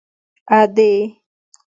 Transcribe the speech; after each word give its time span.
_ادې!!! 0.59 0.91